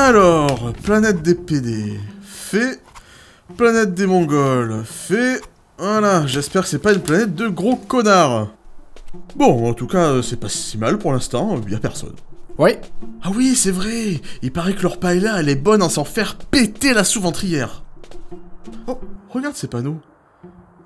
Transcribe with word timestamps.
Alors, 0.00 0.72
planète 0.84 1.22
des 1.22 1.34
PD, 1.34 1.98
fait. 2.22 2.80
Planète 3.56 3.94
des 3.94 4.06
Mongols, 4.06 4.84
fait. 4.84 5.40
Voilà, 5.76 6.24
j'espère 6.24 6.62
que 6.62 6.68
c'est 6.68 6.78
pas 6.78 6.92
une 6.92 7.00
planète 7.00 7.34
de 7.34 7.48
gros 7.48 7.74
connards. 7.74 8.46
Bon, 9.34 9.68
en 9.68 9.74
tout 9.74 9.88
cas, 9.88 10.10
euh, 10.10 10.22
c'est 10.22 10.36
pas 10.38 10.48
si 10.48 10.78
mal 10.78 10.98
pour 10.98 11.12
l'instant, 11.12 11.60
y 11.68 11.74
a 11.74 11.80
personne. 11.80 12.14
Ouais. 12.58 12.80
Ah 13.22 13.30
oui, 13.34 13.56
c'est 13.56 13.72
vrai 13.72 14.20
Il 14.40 14.52
paraît 14.52 14.74
que 14.74 14.82
leur 14.82 15.00
paella, 15.00 15.40
elle 15.40 15.48
est 15.48 15.56
bonne 15.56 15.82
en 15.82 15.88
s'en 15.88 16.04
faire 16.04 16.36
péter 16.36 16.94
la 16.94 17.02
sous-ventrière. 17.02 17.82
Oh, 18.86 19.00
regarde 19.30 19.56
ces 19.56 19.66
panneaux. 19.66 19.98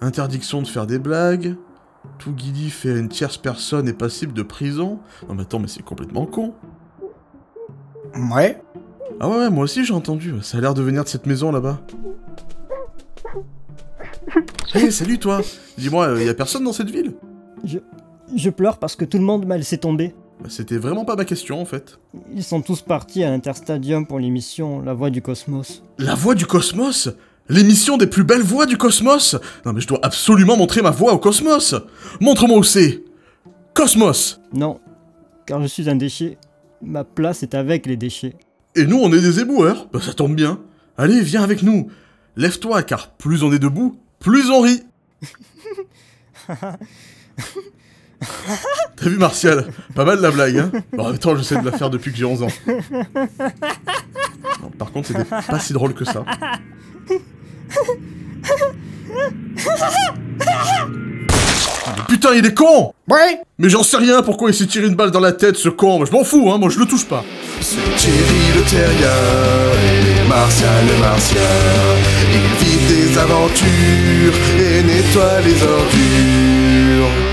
Interdiction 0.00 0.62
de 0.62 0.66
faire 0.66 0.86
des 0.86 0.98
blagues. 0.98 1.56
Tout 2.18 2.32
guidi 2.32 2.70
fait 2.70 2.94
à 2.94 2.96
une 2.96 3.10
tierce 3.10 3.36
personne 3.36 3.88
est 3.88 3.92
passible 3.92 4.32
de 4.32 4.42
prison. 4.42 5.00
Non 5.28 5.34
mais 5.34 5.42
attends, 5.42 5.58
mais 5.58 5.68
c'est 5.68 5.82
complètement 5.82 6.24
con. 6.24 6.54
Ouais. 8.14 8.62
Ah 9.20 9.28
ouais, 9.28 9.50
moi 9.50 9.64
aussi 9.64 9.84
j'ai 9.84 9.94
entendu. 9.94 10.34
Ça 10.42 10.58
a 10.58 10.60
l'air 10.60 10.74
de 10.74 10.82
venir 10.82 11.04
de 11.04 11.08
cette 11.08 11.26
maison 11.26 11.52
là-bas. 11.52 11.80
Hé, 14.74 14.90
salut 14.90 15.18
toi 15.18 15.40
Dis-moi, 15.78 16.14
il 16.18 16.26
y 16.26 16.28
a 16.28 16.34
personne 16.34 16.64
dans 16.64 16.72
cette 16.72 16.90
ville? 16.90 17.14
Je, 17.64 17.78
je 18.34 18.50
pleure 18.50 18.78
parce 18.78 18.96
que 18.96 19.04
tout 19.04 19.18
le 19.18 19.24
monde 19.24 19.46
m'a 19.46 19.56
laissé 19.56 19.78
tomber. 19.78 20.14
Bah, 20.40 20.48
C'était 20.48 20.78
vraiment 20.78 21.04
pas 21.04 21.16
ma 21.16 21.24
question 21.24 21.60
en 21.60 21.64
fait. 21.64 21.98
Ils 22.34 22.42
sont 22.44 22.62
tous 22.62 22.80
partis 22.82 23.22
à 23.22 23.30
l'Interstadium 23.30 24.06
pour 24.06 24.18
l'émission 24.18 24.80
La 24.80 24.94
Voix 24.94 25.10
du 25.10 25.22
Cosmos. 25.22 25.82
La 25.98 26.14
voix 26.14 26.34
du 26.34 26.46
cosmos? 26.46 27.10
L'émission 27.48 27.96
des 27.96 28.06
plus 28.06 28.24
belles 28.24 28.42
voix 28.42 28.66
du 28.66 28.76
cosmos? 28.76 29.36
Non 29.66 29.72
mais 29.72 29.80
je 29.80 29.88
dois 29.88 29.98
absolument 30.02 30.56
montrer 30.56 30.80
ma 30.82 30.90
voix 30.90 31.12
au 31.12 31.18
cosmos 31.18 31.74
Montre-moi 32.20 32.58
où 32.58 32.62
c'est 32.62 33.02
Cosmos 33.74 34.40
Non, 34.52 34.80
car 35.46 35.60
je 35.62 35.66
suis 35.66 35.88
un 35.88 35.96
déchet. 35.96 36.38
Ma 36.82 37.04
place 37.04 37.42
est 37.42 37.54
avec 37.54 37.86
les 37.86 37.96
déchets. 37.96 38.34
Et 38.74 38.86
nous 38.86 38.98
on 38.98 39.12
est 39.12 39.20
des 39.20 39.40
éboueurs 39.40 39.88
Bah 39.92 40.00
ça 40.00 40.14
tombe 40.14 40.34
bien. 40.34 40.60
Allez, 40.96 41.20
viens 41.20 41.42
avec 41.42 41.62
nous 41.62 41.90
Lève-toi 42.36 42.82
car 42.82 43.10
plus 43.10 43.42
on 43.42 43.52
est 43.52 43.58
debout, 43.58 44.00
plus 44.18 44.50
on 44.50 44.60
rit 44.60 44.82
T'as 48.96 49.08
vu 49.08 49.18
Martial? 49.18 49.66
Pas 49.94 50.04
mal 50.04 50.20
la 50.20 50.30
blague, 50.30 50.58
hein? 50.58 50.70
Bon, 50.92 51.06
en 51.06 51.10
même 51.10 51.18
temps, 51.18 51.36
j'essaie 51.36 51.60
de 51.60 51.64
la 51.64 51.72
faire 51.76 51.90
depuis 51.90 52.12
que 52.12 52.18
j'ai 52.18 52.24
11 52.24 52.44
ans. 52.44 52.48
Non, 54.62 54.70
par 54.78 54.92
contre, 54.92 55.08
c'était 55.08 55.24
pas 55.24 55.58
si 55.58 55.72
drôle 55.72 55.94
que 55.94 56.04
ça. 56.04 56.24
Mais 61.86 62.02
putain, 62.08 62.34
il 62.34 62.46
est 62.46 62.54
con 62.54 62.92
Ouais. 63.08 63.40
Mais 63.58 63.68
j'en 63.68 63.82
sais 63.82 63.96
rien 63.96 64.22
pourquoi 64.22 64.50
il 64.50 64.54
s'est 64.54 64.66
tiré 64.66 64.86
une 64.86 64.94
balle 64.94 65.10
dans 65.10 65.20
la 65.20 65.32
tête, 65.32 65.56
ce 65.56 65.68
con. 65.68 65.98
Moi, 65.98 66.06
je 66.06 66.12
m'en 66.12 66.24
fous, 66.24 66.50
hein. 66.52 66.58
Moi, 66.58 66.70
je 66.70 66.78
le 66.78 66.86
touche 66.86 67.04
pas. 67.04 67.24
C'est 67.60 67.76
Thierry 67.96 68.52
le 68.56 68.62
terrien 68.62 69.08
et 70.24 70.28
Martial 70.28 70.84
le 70.86 71.00
martien. 71.00 71.40
Ils 72.32 72.64
vivent 72.64 73.10
des 73.12 73.18
aventures 73.18 74.34
et 74.58 74.82
nettoient 74.82 75.40
les 75.44 75.62
ordures. 75.62 77.31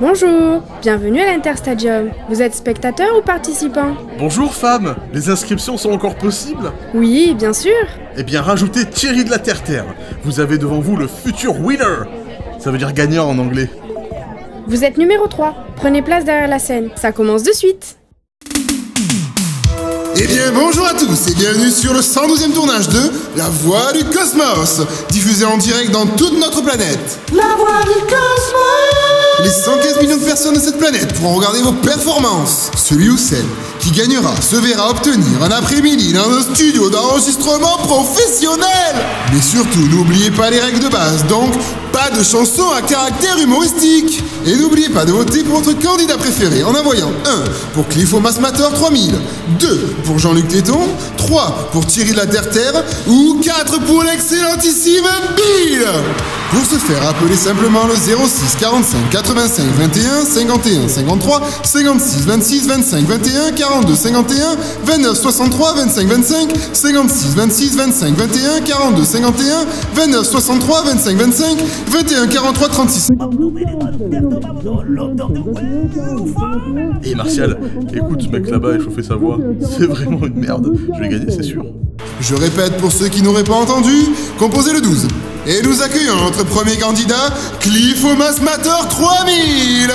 Bonjour, 0.00 0.62
bienvenue 0.80 1.20
à 1.20 1.32
l'Interstadium. 1.32 2.10
Vous 2.28 2.40
êtes 2.40 2.54
spectateur 2.54 3.08
ou 3.18 3.20
participant 3.20 3.96
Bonjour, 4.16 4.54
femme. 4.54 4.94
Les 5.12 5.28
inscriptions 5.28 5.76
sont 5.76 5.90
encore 5.90 6.14
possibles 6.14 6.70
Oui, 6.94 7.34
bien 7.36 7.52
sûr. 7.52 7.72
Eh 8.16 8.22
bien, 8.22 8.40
rajoutez 8.42 8.84
Thierry 8.86 9.24
de 9.24 9.30
la 9.30 9.40
Terre-Terre. 9.40 9.86
Vous 10.22 10.38
avez 10.38 10.56
devant 10.56 10.78
vous 10.78 10.96
le 10.96 11.08
futur 11.08 11.58
winner. 11.60 12.04
Ça 12.60 12.70
veut 12.70 12.78
dire 12.78 12.92
gagnant 12.92 13.28
en 13.28 13.38
anglais. 13.38 13.68
Vous 14.68 14.84
êtes 14.84 14.98
numéro 14.98 15.26
3. 15.26 15.56
Prenez 15.74 16.00
place 16.00 16.24
derrière 16.24 16.48
la 16.48 16.60
scène. 16.60 16.90
Ça 16.94 17.10
commence 17.10 17.42
de 17.42 17.52
suite. 17.52 17.96
Eh 20.20 20.26
bien 20.26 20.52
bonjour 20.52 20.86
à 20.86 20.94
tous 20.94 21.28
et 21.28 21.34
bienvenue 21.34 21.70
sur 21.70 21.92
le 21.92 22.00
112e 22.00 22.52
tournage 22.52 22.88
de 22.88 23.10
La 23.36 23.48
Voix 23.48 23.92
du 23.92 24.04
Cosmos, 24.04 24.80
diffusé 25.10 25.44
en 25.44 25.56
direct 25.58 25.92
dans 25.92 26.06
toute 26.06 26.38
notre 26.40 26.60
planète. 26.60 27.20
La 27.32 27.54
Voix 27.56 27.82
du 27.84 28.00
Cosmos 28.00 29.07
Les 29.42 29.50
115 29.50 30.00
millions 30.02 30.16
de 30.16 30.24
personnes 30.24 30.54
de 30.54 30.60
cette 30.60 30.78
planète 30.78 31.14
pourront 31.14 31.36
regarder 31.36 31.62
vos 31.62 31.72
performances. 31.72 32.70
Celui 32.76 33.08
ou 33.08 33.16
celle 33.16 33.46
qui 33.78 33.90
gagnera 33.90 34.34
se 34.40 34.56
verra 34.56 34.90
obtenir 34.90 35.42
un 35.42 35.50
après-midi 35.50 36.12
dans 36.12 36.30
un 36.30 36.42
studio 36.42 36.90
d'enregistrement 36.90 37.78
professionnel. 37.78 38.94
Mais 39.32 39.40
surtout, 39.40 39.86
n'oubliez 39.90 40.30
pas 40.30 40.50
les 40.50 40.60
règles 40.60 40.80
de 40.80 40.88
base, 40.88 41.24
donc 41.26 41.52
pas 41.92 42.10
de 42.10 42.22
chansons 42.22 42.70
à 42.76 42.82
caractère 42.82 43.38
humoristique. 43.38 44.22
Et 44.46 44.56
n'oubliez 44.56 44.88
pas 44.88 45.04
de 45.04 45.12
voter 45.12 45.42
pour 45.42 45.60
votre 45.60 45.78
candidat 45.78 46.16
préféré 46.16 46.62
en 46.62 46.74
envoyant 46.74 47.10
1 47.26 47.44
pour 47.74 47.88
Cliffo 47.88 48.20
Massmator 48.20 48.72
3000, 48.72 49.14
2 49.58 49.94
pour 50.04 50.18
Jean-Luc 50.18 50.48
Téton, 50.48 50.80
3 51.16 51.70
pour 51.72 51.86
Thierry 51.86 52.12
de 52.12 52.16
la 52.16 52.26
Terre-Terre 52.26 52.84
ou 53.06 53.40
4 53.42 53.80
pour 53.80 54.04
l'excellentissime 54.04 55.04
Bill. 55.36 55.86
Pour 56.50 56.64
ce 56.64 56.76
faire, 56.76 57.06
appelez 57.06 57.36
simplement 57.36 57.86
le 57.86 57.94
06 57.94 58.56
45 58.58 59.10
85 59.10 59.64
21 59.78 60.24
51 60.24 60.88
53 60.88 61.42
56 61.62 62.24
26 62.24 62.66
25 62.68 63.04
21 63.04 63.52
42 63.68 63.94
51 63.94 64.56
29 64.84 65.14
63 65.16 65.74
25 65.74 66.06
25 66.06 66.48
56 66.72 67.34
26 67.36 67.76
25 67.76 68.14
21 68.14 68.60
42 68.62 69.04
51 69.04 69.66
29 69.94 70.26
63 70.26 70.82
25 70.84 71.16
25 71.16 71.58
21 71.88 72.26
43 72.28 72.68
36 72.68 73.08
Et 77.04 77.14
Martial, 77.14 77.58
écoute, 77.92 78.22
ce 78.22 78.28
mec 78.28 78.48
là-bas 78.48 78.76
échauffer 78.76 79.02
sa 79.02 79.16
voix. 79.16 79.38
C'est 79.60 79.86
vraiment 79.86 80.26
une 80.26 80.40
merde. 80.40 80.72
Je 80.94 81.00
vais 81.00 81.08
gagner, 81.08 81.30
c'est 81.30 81.42
sûr. 81.42 81.64
Je 82.20 82.34
répète 82.34 82.76
pour 82.78 82.90
ceux 82.90 83.08
qui 83.08 83.22
n'auraient 83.22 83.44
pas 83.44 83.54
entendu, 83.54 83.92
composez 84.38 84.72
le 84.72 84.80
12. 84.80 85.08
Et 85.46 85.62
nous 85.62 85.82
accueillons 85.82 86.16
notre 86.16 86.44
premier 86.44 86.76
candidat, 86.76 87.32
Cliffomas 87.60 88.40
Matter 88.42 88.70
3000 88.90 89.90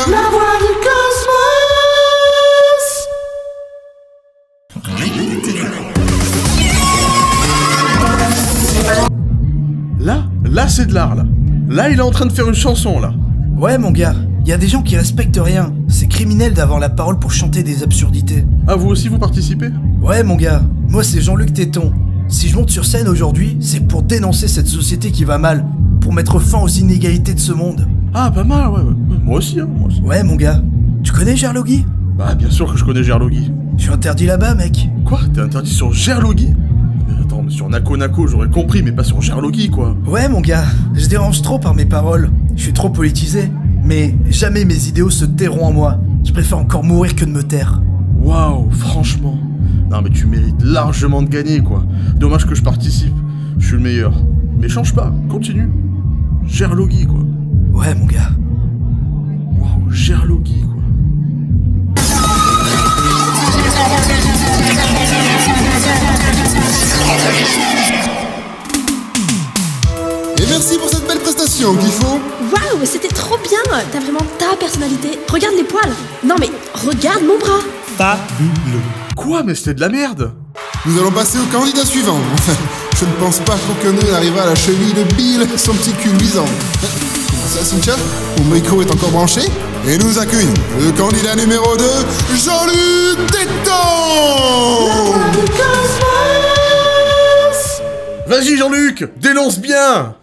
de 10.94 10.96
l'art 10.96 11.16
là. 11.16 11.26
Là, 11.70 11.90
il 11.90 11.98
est 11.98 12.02
en 12.02 12.12
train 12.12 12.28
de 12.28 12.32
faire 12.32 12.48
une 12.48 12.54
chanson 12.54 13.00
là. 13.00 13.14
Ouais, 13.58 13.78
mon 13.78 13.92
gars. 13.92 14.16
Y 14.46 14.52
a 14.52 14.58
des 14.58 14.68
gens 14.68 14.82
qui 14.84 14.96
respectent 14.96 15.40
rien. 15.42 15.74
C'est 15.88 16.08
criminel 16.08 16.54
d'avoir 16.54 16.80
la 16.80 16.90
parole 16.90 17.18
pour 17.18 17.32
chanter 17.32 17.64
des 17.64 17.82
absurdités. 17.82 18.46
Ah, 18.68 18.76
vous 18.76 18.90
aussi 18.90 19.08
vous 19.08 19.18
participez? 19.18 19.70
Ouais, 20.02 20.24
mon 20.24 20.36
gars. 20.36 20.62
Moi, 20.90 21.04
c'est 21.04 21.22
Jean-Luc 21.22 21.54
Téton. 21.54 21.94
Si 22.28 22.50
je 22.50 22.56
monte 22.56 22.70
sur 22.70 22.86
scène 22.86 23.08
aujourd'hui, 23.08 23.58
c'est 23.60 23.80
pour 23.80 24.04
dénoncer 24.04 24.48
cette 24.48 24.68
société 24.68 25.12
qui 25.12 25.24
va 25.24 25.38
mal. 25.38 25.66
Pour 26.02 26.14
mettre 26.14 26.40
fin 26.40 26.60
aux 26.60 26.68
inégalités 26.68 27.34
de 27.34 27.40
ce 27.40 27.54
monde. 27.54 27.88
Ah, 28.14 28.30
pas 28.30 28.44
mal, 28.44 28.70
ouais. 28.70 28.82
ouais. 28.82 28.94
Moi 29.24 29.38
aussi, 29.38 29.60
hein, 29.60 29.68
moi 29.78 29.88
aussi. 29.88 30.02
Ouais, 30.02 30.24
mon 30.24 30.36
gars. 30.36 30.62
Tu 31.04 31.12
connais 31.12 31.36
Gerlogui? 31.36 31.86
Bah, 32.18 32.36
bien 32.36 32.52
sûr 32.52 32.72
que 32.72 32.78
je 32.78 32.84
connais 32.84 33.04
Gerlogui. 33.04 33.52
Je 33.78 33.84
suis 33.84 33.94
interdit 33.94 34.26
là-bas, 34.26 34.56
mec. 34.56 34.90
Quoi? 35.06 35.22
T'es 35.34 35.42
interdit 35.42 35.72
sur 35.72 35.92
Gerlogui? 35.94 36.50
Attends, 37.34 37.44
mais 37.44 37.52
sur 37.52 37.70
Nako 37.70 37.98
Nako, 37.98 38.28
j'aurais 38.28 38.50
compris, 38.50 38.84
mais 38.84 38.92
pas 38.92 39.04
sur 39.04 39.22
Gerlogui, 39.22 39.70
quoi. 39.70 39.96
Ouais, 40.06 40.28
mon 40.30 40.42
gars. 40.42 40.66
Je 40.94 41.08
dérange 41.08 41.42
trop 41.42 41.60
par 41.60 41.74
mes 41.74 41.86
paroles. 41.86 42.30
Je 42.56 42.64
suis 42.64 42.74
trop 42.74 42.90
politisé. 42.90 43.50
Mais 43.84 44.16
jamais 44.30 44.66
mes 44.66 44.88
idéaux 44.88 45.10
se 45.10 45.26
tairont 45.26 45.66
en 45.66 45.74
moi. 45.74 46.00
Je 46.24 46.32
préfère 46.32 46.58
encore 46.58 46.84
mourir 46.84 47.16
que 47.16 47.26
de 47.26 47.32
me 47.32 47.44
taire. 47.44 47.82
Waouh, 48.22 48.72
franchement. 48.72 49.38
Non, 49.90 50.02
mais 50.02 50.10
tu 50.10 50.26
mérites 50.26 50.62
largement 50.64 51.22
de 51.22 51.28
gagner, 51.28 51.62
quoi. 51.62 51.84
Dommage 52.16 52.46
que 52.46 52.56
je 52.56 52.64
participe. 52.64 53.14
Je 53.58 53.66
suis 53.66 53.76
le 53.76 53.82
meilleur. 53.82 54.14
Mais 54.60 54.70
change 54.70 54.94
pas, 54.94 55.14
continue. 55.30 55.70
Gerlogui, 56.46 57.06
quoi. 57.06 57.20
Ouais, 57.72 57.94
mon 57.96 58.06
gars. 58.06 58.30
Waouh, 59.60 59.90
Gerlogui, 59.90 60.63
belle 71.64 71.76
prestation, 71.76 71.76
Cliffo 71.76 72.20
Waouh, 72.52 72.86
c'était 72.86 73.08
trop 73.08 73.38
bien. 73.38 73.60
T'as 73.92 74.00
vraiment 74.00 74.26
ta 74.38 74.56
personnalité. 74.58 75.20
Regarde 75.32 75.56
les 75.56 75.64
poils. 75.64 75.94
Non 76.24 76.36
mais, 76.40 76.50
regarde 76.74 77.24
mon 77.24 77.38
bras. 77.38 77.60
Fabuleux. 77.98 78.82
Quoi, 79.16 79.44
mais 79.44 79.56
c'était 79.56 79.76
de 79.76 79.82
la 79.82 79.90
merde. 79.90 80.34
Nous 80.86 81.00
allons 81.00 81.12
passer 81.12 81.38
au 81.40 81.58
candidat 81.58 81.86
suivant. 81.86 82.18
Enfin, 82.34 82.54
je 83.00 83.06
ne 83.06 83.12
pense 83.14 83.40
pas 83.40 83.54
qu'aucun 83.54 83.94
d'eux 83.94 84.12
n'arrivera 84.12 84.44
à 84.44 84.48
la 84.48 84.56
cheville 84.56 84.94
de 84.94 85.04
Bill, 85.14 85.48
son 85.58 85.74
petit 85.74 85.94
cul 85.94 86.10
luisant. 86.10 86.46
Ça, 87.48 87.64
Cynthia? 87.64 87.96
Mon 88.40 88.56
micro 88.56 88.82
est 88.82 88.92
encore 88.92 89.12
branché. 89.12 89.42
Et 89.88 89.98
nous 89.98 90.18
accueillons 90.18 90.54
le 90.80 90.92
candidat 90.94 91.36
numéro 91.36 91.76
2, 91.76 91.84
Jean-Luc 92.36 93.32
Téton 93.32 93.74
Vas-y, 98.28 98.56
Jean-Luc 98.56 99.10
Dénonce 99.20 99.60
bien 99.60 100.16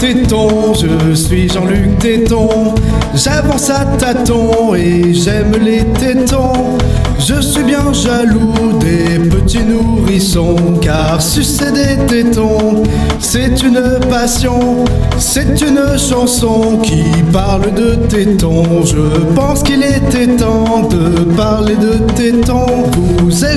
téton, 0.00 0.72
je 0.74 1.14
suis 1.14 1.48
Jean-Luc 1.48 1.98
Téton. 1.98 2.74
J'avance 3.14 3.68
à 3.68 3.84
tâtons 3.84 4.74
et 4.74 5.12
j'aime 5.12 5.52
les 5.62 5.84
tétons. 5.98 6.78
Je 7.18 7.38
suis 7.40 7.62
bien 7.62 7.92
jaloux 7.92 8.72
des 8.80 9.18
petits 9.28 9.62
nourrissons, 9.62 10.56
car 10.80 11.20
sucer 11.20 11.70
des 11.70 12.06
tétons, 12.06 12.82
c'est 13.18 13.62
une 13.62 13.82
passion, 14.08 14.84
c'est 15.18 15.60
une 15.60 15.98
chanson 15.98 16.78
qui 16.82 17.04
parle 17.30 17.74
de 17.74 17.94
tétons. 18.08 18.82
Je 18.86 19.34
pense 19.34 19.62
qu'il 19.62 19.82
était 19.82 20.34
temps 20.36 20.88
de 20.88 21.24
parler 21.34 21.76
de 21.76 21.98
tétons. 22.14 22.79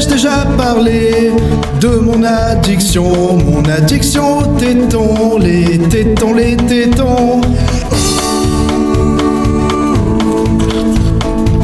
Vous 0.03 0.09
ai-je 0.09 0.15
déjà 0.15 0.45
parlé 0.57 1.31
de 1.79 1.87
mon 1.87 2.23
addiction, 2.23 3.37
mon 3.37 3.63
addiction 3.63 4.39
aux 4.39 4.59
tétons, 4.59 5.37
les 5.37 5.79
tétons, 5.79 6.33
les 6.33 6.57
tétons. 6.57 7.39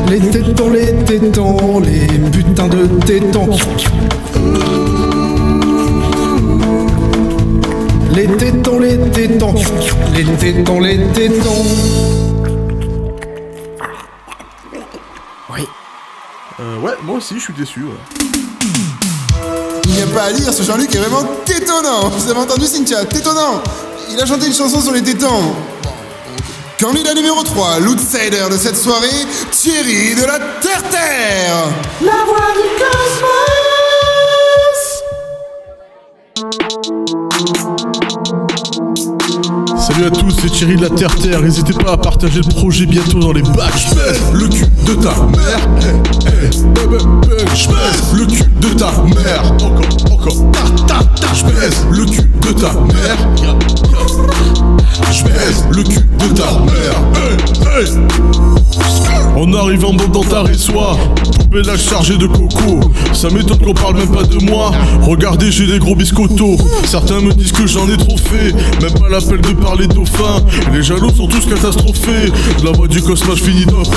Les 0.09 0.19
tétons, 0.19 0.69
les 0.69 0.95
tétons, 1.03 1.79
les 1.81 2.07
putains 2.31 2.69
de 2.69 2.87
tétons. 3.05 3.49
Les 8.15 8.27
tétons, 8.27 8.79
les 8.79 8.97
tétons, 9.11 9.55
les 10.15 10.23
tétons, 10.23 10.79
les 10.79 10.97
tétons. 11.13 11.65
Euh, 16.61 16.77
ouais, 16.79 16.91
moi 17.03 17.17
aussi, 17.17 17.35
je 17.35 17.43
suis 17.45 17.53
déçu. 17.53 17.83
ouais. 17.83 18.18
Il 19.85 19.91
n'y 19.91 20.01
a 20.01 20.07
pas 20.07 20.23
à 20.25 20.33
dire, 20.33 20.53
ce 20.53 20.63
Jean-Luc 20.63 20.93
est 20.93 20.99
vraiment 20.99 21.27
tétonnant 21.45 22.09
Vous 22.09 22.29
avez 22.29 22.39
entendu 22.39 22.65
Cynthia? 22.65 23.05
Tétonnant 23.05 23.61
Il 24.11 24.19
a 24.19 24.25
chanté 24.25 24.47
une 24.47 24.53
chanson 24.53 24.81
sur 24.81 24.91
les 24.91 25.01
tétons. 25.01 25.55
Candidat 26.79 27.13
numéro 27.13 27.43
3, 27.43 27.79
l'outsider 27.79 28.45
de 28.49 28.57
cette 28.57 28.77
soirée, 28.77 29.25
Thierry 29.51 30.15
de 30.15 30.25
la 30.25 30.39
Terre-Terre. 30.61 31.65
La 32.01 32.23
voix 32.25 32.53
du 32.55 32.69
cosmos 32.79 33.58
c'est 40.49 40.55
Thierry 40.55 40.75
de 40.75 40.81
la 40.83 40.89
Terre 40.89 41.15
Terre. 41.15 41.41
N'hésitez 41.41 41.73
pas 41.73 41.93
à 41.93 41.97
partager 41.97 42.41
le 42.41 42.53
projet 42.53 42.85
bientôt 42.85 43.19
dans 43.19 43.31
les 43.31 43.41
bacs. 43.41 43.73
Je 43.77 43.95
baisse 43.95 44.21
le 44.33 44.47
cul 44.47 44.65
de 44.85 44.93
ta 44.95 45.09
mère. 45.09 45.69
Eh, 45.81 46.27
eh, 46.27 46.29
eh, 46.29 46.49
eh, 46.49 48.17
le 48.17 48.25
cul 48.25 48.43
de 48.59 48.69
ta 48.77 48.91
mère. 49.03 49.43
Encore, 49.53 50.11
encore. 50.11 50.51
Ta, 50.51 50.99
ta, 50.99 51.03
ta. 51.03 51.33
Je 51.33 51.45
baisse 51.45 51.85
le 51.91 52.05
cul 52.05 52.29
de 52.41 52.51
ta 52.53 52.73
mère. 52.73 53.17
Je 55.11 55.23
baisse 55.23 55.63
le 55.71 55.83
cul 55.83 56.07
de 56.19 56.33
ta 56.35 56.51
mère. 56.59 57.03
Eh, 57.15 57.83
eh. 57.83 59.39
En 59.39 59.53
arrivant 59.53 59.93
dans, 59.93 60.23
ta 60.23 60.43
résoie, 60.43 60.97
poupée 61.49 61.63
là 61.63 61.77
chargée 61.77 62.17
de 62.17 62.27
coco. 62.27 62.79
Ça 63.13 63.29
m'étonne 63.29 63.59
qu'on 63.59 63.73
parle 63.73 63.97
même 63.97 64.11
pas 64.11 64.23
de 64.23 64.37
moi. 64.43 64.71
Regardez, 65.01 65.51
j'ai 65.51 65.67
des 65.67 65.79
gros 65.79 65.95
biscottos. 65.95 66.57
Certains 66.85 67.21
me 67.21 67.33
disent 67.33 67.51
que 67.51 67.67
j'en 67.67 67.87
ai 67.89 67.97
trop 67.97 68.17
fait. 68.17 68.53
Même 68.81 68.93
pas 68.99 69.09
l'appel 69.09 69.41
de 69.41 69.53
parler 69.53 69.87
dauphin. 69.87 70.43
Les 70.71 70.83
jaloux 70.83 71.11
sont 71.11 71.27
tous 71.27 71.45
catastrophés. 71.45 72.31
La 72.63 72.71
voix 72.71 72.87
du 72.87 73.01
cosmos 73.01 73.39
finit 73.39 73.65
dauphin. 73.65 73.91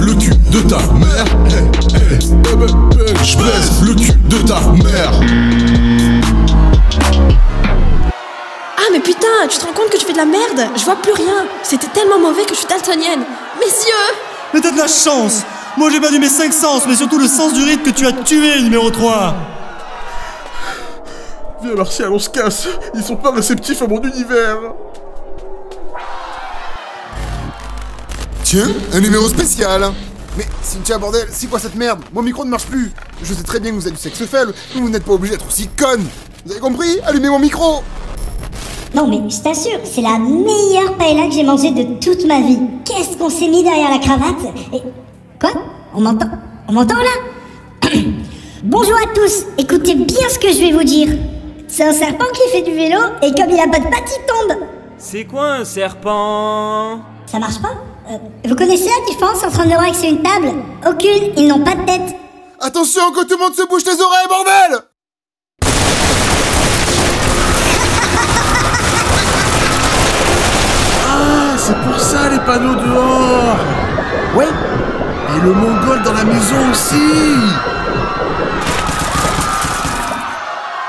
Le 0.00 0.14
cul 0.14 0.32
de 0.50 0.60
ta 0.60 0.78
mère. 0.94 1.24
Je 3.22 3.36
baisse 3.36 3.82
le 3.82 3.94
cul 3.94 4.18
de 4.28 4.38
ta 4.38 4.60
mère. 4.82 5.12
Ah 8.76 8.90
mais 8.92 9.00
putain, 9.00 9.48
tu 9.48 9.58
te 9.58 9.64
rends 9.64 9.72
compte 9.72 9.90
que 9.90 9.96
tu 9.96 10.04
fais 10.04 10.12
de 10.12 10.18
la 10.18 10.26
merde? 10.26 10.70
Je 10.76 10.84
vois 10.84 10.96
plus 10.96 11.12
rien. 11.12 11.46
C'était 11.62 11.88
tellement 11.88 12.18
mauvais 12.18 12.42
que 12.44 12.50
je 12.50 12.58
suis 12.58 12.68
daltonienne. 12.68 13.22
Messieurs 13.58 13.92
Mais 14.52 14.60
t'as 14.60 14.72
de 14.72 14.78
la 14.78 14.88
chance 14.88 15.44
Moi 15.76 15.90
j'ai 15.90 16.00
perdu 16.00 16.18
mes 16.20 16.28
cinq 16.28 16.52
sens, 16.52 16.84
mais 16.86 16.94
surtout 16.94 17.18
le 17.18 17.26
sens 17.26 17.52
du 17.52 17.62
rythme 17.62 17.82
que 17.82 17.90
tu 17.90 18.06
as 18.06 18.12
tué, 18.12 18.62
numéro 18.62 18.90
3 18.90 19.34
Viens 21.62 21.74
Martial, 21.74 22.12
on 22.12 22.18
se 22.18 22.28
casse. 22.28 22.68
Ils 22.94 23.02
sont 23.02 23.16
pas 23.16 23.32
réceptifs 23.32 23.80
à 23.82 23.86
mon 23.86 24.00
univers. 24.02 24.58
Tiens, 28.44 28.68
un 28.92 29.00
numéro 29.00 29.28
spécial. 29.28 29.90
Mais 30.36 30.44
Cynthia, 30.62 30.98
bordel, 30.98 31.26
c'est 31.30 31.46
quoi 31.46 31.58
cette 31.58 31.74
merde? 31.74 32.00
Mon 32.12 32.22
micro 32.22 32.44
ne 32.44 32.50
marche 32.50 32.66
plus. 32.66 32.92
Je 33.22 33.32
sais 33.32 33.42
très 33.42 33.60
bien 33.60 33.70
que 33.70 33.76
vous 33.76 33.86
avez 33.86 33.96
du 33.96 34.00
sexe 34.00 34.24
faible, 34.26 34.52
mais 34.74 34.80
vous 34.80 34.90
n'êtes 34.90 35.04
pas 35.04 35.12
obligé 35.12 35.34
d'être 35.36 35.46
aussi 35.46 35.68
conne. 35.68 36.04
Vous 36.44 36.52
avez 36.52 36.60
compris? 36.60 37.00
Allumez 37.06 37.30
mon 37.30 37.38
micro. 37.38 37.82
Non 38.94 39.08
mais 39.08 39.28
je 39.28 39.40
t'assure, 39.40 39.80
c'est 39.84 40.02
la 40.02 40.18
meilleure 40.18 40.96
paella 40.96 41.26
que 41.26 41.32
j'ai 41.34 41.42
mangée 41.42 41.72
de 41.72 41.98
toute 41.98 42.24
ma 42.26 42.40
vie. 42.40 42.60
Qu'est-ce 42.84 43.16
qu'on 43.16 43.30
s'est 43.30 43.48
mis 43.48 43.64
derrière 43.64 43.90
la 43.90 43.98
cravate? 43.98 44.54
Et... 44.72 44.82
Quoi 45.44 45.60
On 45.94 46.00
m'entend 46.00 46.28
On 46.68 46.72
m'entend 46.72 46.96
là 46.96 47.90
Bonjour 48.62 48.96
à 48.96 49.12
tous, 49.14 49.44
écoutez 49.58 49.94
bien 49.94 50.26
ce 50.30 50.38
que 50.38 50.48
je 50.50 50.58
vais 50.58 50.72
vous 50.72 50.84
dire. 50.84 51.08
C'est 51.68 51.84
un 51.84 51.92
serpent 51.92 52.24
qui 52.32 52.50
fait 52.50 52.62
du 52.62 52.74
vélo 52.74 52.96
et 53.20 53.30
comme 53.34 53.50
il 53.50 53.60
a 53.60 53.68
pas 53.68 53.78
de 53.78 53.84
pattes, 53.90 54.10
il 54.10 54.24
tombe. 54.24 54.56
C'est 54.96 55.24
quoi 55.24 55.56
un 55.56 55.64
serpent? 55.66 57.00
Ça 57.26 57.38
marche 57.38 57.60
pas 57.60 57.74
Euh, 58.10 58.16
Vous 58.48 58.54
connaissez 58.56 58.88
la 58.88 59.04
différence 59.06 59.44
entre 59.44 59.60
un 59.60 59.70
orax 59.70 60.02
et 60.04 60.08
une 60.08 60.22
table? 60.22 60.52
Aucune, 60.88 61.32
ils 61.36 61.46
n'ont 61.46 61.62
pas 61.62 61.74
de 61.74 61.84
tête. 61.84 62.16
Attention 62.60 63.02
que 63.12 63.24
tout 63.24 63.36
le 63.36 63.44
monde 63.44 63.54
se 63.54 63.66
bouge 63.68 63.84
les 63.84 64.00
oreilles, 64.00 64.28
bordel 64.30 64.80
Ah, 71.06 71.54
c'est 71.58 71.76
pour 71.82 72.00
ça 72.00 72.28
les 72.30 72.38
panneaux 72.40 72.74
dehors. 72.74 73.56
Ouais. 74.36 74.48
Et 75.36 75.40
le 75.40 75.52
mongol 75.52 76.02
dans 76.04 76.12
la 76.12 76.24
maison 76.24 76.70
aussi. 76.70 77.34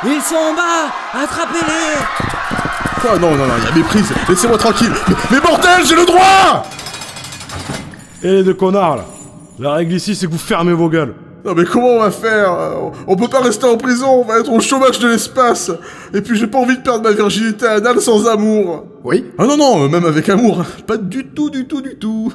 Ils 0.07 0.21
sont 0.21 0.36
en 0.36 0.53
bas 0.53 0.92
Attrapez-les 1.24 3.01
Quoi 3.01 3.18
Non, 3.19 3.31
non, 3.31 3.45
non, 3.47 3.53
il 3.57 3.63
y 3.65 3.68
a 3.68 3.75
méprise. 3.75 4.12
Laissez-moi 4.30 4.57
tranquille. 4.57 4.92
Mais, 5.07 5.15
mais 5.31 5.39
bordel, 5.39 5.83
j'ai 5.86 5.95
le 5.95 6.06
droit 6.06 6.63
Et 8.24 8.27
les 8.31 8.44
deux 8.44 8.53
connards 8.53 8.97
là 8.97 9.06
La 9.59 9.74
règle 9.74 9.94
ici 9.94 10.15
c'est 10.15 10.27
que 10.27 10.31
vous 10.31 10.38
fermez 10.38 10.74
vos 10.74 10.89
gueules. 10.89 11.15
Non 11.44 11.53
mais 11.56 11.63
comment 11.63 11.88
on 11.89 12.00
va 12.00 12.12
faire? 12.12 12.51
On- 12.51 12.92
On 13.07 13.15
peut 13.15 13.27
pas 13.27 13.39
rester 13.42 13.66
en 13.68 13.78
prison, 13.78 14.21
on 14.21 14.25
va 14.25 14.40
être 14.40 14.52
au 14.52 14.59
chômage 14.59 14.97
de 14.99 15.07
l'espace. 15.09 15.71
Et 16.14 16.21
puis 16.21 16.37
j'ai 16.37 16.47
pas 16.47 16.57
envie 16.59 16.78
de 16.78 16.81
perdre 16.81 17.04
ma 17.04 17.11
virginité 17.16 17.66
anale 17.68 17.99
sans 18.02 18.28
amour. 18.28 18.85
Oui 19.04 19.25
Ah 19.37 19.45
non 19.45 19.57
non, 19.57 19.83
euh, 19.85 19.87
même 19.90 20.06
avec 20.06 20.28
amour. 20.30 20.64
Pas 20.87 20.97
du 20.97 21.28
tout, 21.28 21.49
du 21.52 21.68
tout, 21.68 21.81
du 21.81 21.97
tout. 21.97 22.31